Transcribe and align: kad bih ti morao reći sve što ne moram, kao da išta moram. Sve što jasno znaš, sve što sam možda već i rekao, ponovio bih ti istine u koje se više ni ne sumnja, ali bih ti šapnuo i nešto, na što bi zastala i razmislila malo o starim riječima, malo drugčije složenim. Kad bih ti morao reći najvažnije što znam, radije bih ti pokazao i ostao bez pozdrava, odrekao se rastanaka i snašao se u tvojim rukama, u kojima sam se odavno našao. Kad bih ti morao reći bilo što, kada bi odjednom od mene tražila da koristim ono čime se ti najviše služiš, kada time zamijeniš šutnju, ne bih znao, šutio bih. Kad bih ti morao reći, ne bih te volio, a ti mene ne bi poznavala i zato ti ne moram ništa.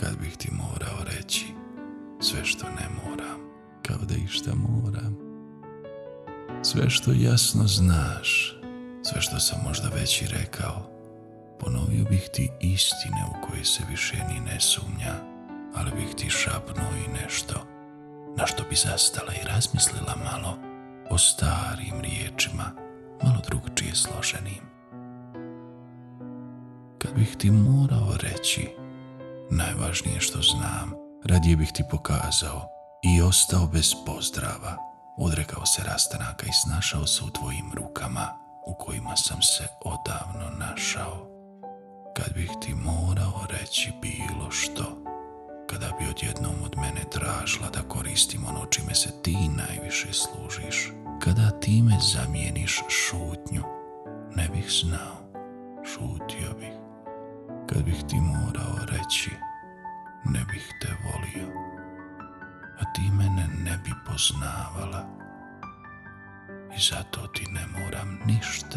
kad 0.00 0.18
bih 0.20 0.36
ti 0.36 0.48
morao 0.52 1.04
reći 1.16 1.46
sve 2.20 2.44
što 2.44 2.66
ne 2.66 2.88
moram, 3.04 3.40
kao 3.82 3.98
da 4.08 4.14
išta 4.14 4.50
moram. 4.54 5.16
Sve 6.62 6.90
što 6.90 7.12
jasno 7.12 7.66
znaš, 7.66 8.58
sve 9.02 9.20
što 9.20 9.40
sam 9.40 9.58
možda 9.64 9.88
već 9.88 10.22
i 10.22 10.26
rekao, 10.26 10.90
ponovio 11.60 12.04
bih 12.04 12.28
ti 12.34 12.50
istine 12.60 13.24
u 13.30 13.46
koje 13.46 13.64
se 13.64 13.82
više 13.90 14.16
ni 14.28 14.40
ne 14.40 14.60
sumnja, 14.60 15.14
ali 15.74 15.90
bih 15.90 16.14
ti 16.16 16.30
šapnuo 16.30 16.90
i 17.06 17.22
nešto, 17.22 17.66
na 18.36 18.46
što 18.46 18.64
bi 18.70 18.76
zastala 18.76 19.32
i 19.32 19.46
razmislila 19.46 20.14
malo 20.24 20.58
o 21.10 21.18
starim 21.18 22.00
riječima, 22.00 22.72
malo 23.22 23.40
drugčije 23.48 23.94
složenim. 23.94 24.64
Kad 26.98 27.14
bih 27.14 27.36
ti 27.38 27.50
morao 27.50 28.16
reći 28.22 28.79
najvažnije 29.50 30.20
što 30.20 30.42
znam, 30.42 30.92
radije 31.24 31.56
bih 31.56 31.70
ti 31.74 31.84
pokazao 31.90 32.68
i 33.02 33.22
ostao 33.22 33.66
bez 33.66 33.94
pozdrava, 34.06 34.76
odrekao 35.18 35.66
se 35.66 35.82
rastanaka 35.84 36.46
i 36.46 36.52
snašao 36.52 37.06
se 37.06 37.24
u 37.24 37.30
tvojim 37.30 37.72
rukama, 37.74 38.28
u 38.66 38.74
kojima 38.74 39.16
sam 39.16 39.42
se 39.42 39.68
odavno 39.84 40.58
našao. 40.58 41.26
Kad 42.16 42.34
bih 42.34 42.50
ti 42.60 42.74
morao 42.74 43.46
reći 43.50 43.92
bilo 44.02 44.50
što, 44.50 44.96
kada 45.66 45.86
bi 45.98 46.10
odjednom 46.10 46.54
od 46.64 46.76
mene 46.76 47.04
tražila 47.10 47.70
da 47.70 47.88
koristim 47.88 48.44
ono 48.48 48.66
čime 48.66 48.94
se 48.94 49.22
ti 49.22 49.36
najviše 49.48 50.12
služiš, 50.12 50.92
kada 51.22 51.60
time 51.60 51.98
zamijeniš 52.14 52.82
šutnju, 52.88 53.62
ne 54.36 54.48
bih 54.48 54.66
znao, 54.70 55.16
šutio 55.84 56.54
bih. 56.58 56.69
Kad 57.80 57.86
bih 57.86 58.04
ti 58.08 58.20
morao 58.20 58.76
reći, 58.86 59.30
ne 60.24 60.44
bih 60.52 60.72
te 60.80 60.88
volio, 61.04 61.48
a 62.80 62.92
ti 62.92 63.02
mene 63.12 63.48
ne 63.64 63.78
bi 63.84 63.90
poznavala 64.06 65.06
i 66.76 66.80
zato 66.80 67.26
ti 67.26 67.46
ne 67.50 67.66
moram 67.66 68.18
ništa. 68.26 68.69